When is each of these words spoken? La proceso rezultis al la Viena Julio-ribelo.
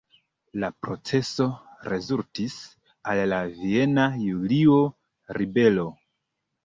La 0.61 0.69
proceso 0.85 1.45
rezultis 1.93 2.57
al 3.13 3.21
la 3.33 3.43
Viena 3.59 4.07
Julio-ribelo. 4.25 5.87